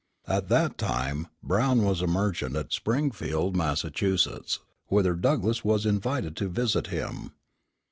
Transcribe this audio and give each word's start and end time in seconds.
At 0.25 0.49
that 0.49 0.79
time 0.79 1.27
Brown 1.43 1.83
was 1.83 2.01
a 2.01 2.07
merchant 2.07 2.55
at 2.55 2.73
Springfield, 2.73 3.55
Massachusetts, 3.55 4.57
whither 4.87 5.13
Douglass 5.13 5.63
was 5.63 5.85
invited 5.85 6.35
to 6.37 6.49
visit 6.49 6.87
him. 6.87 7.33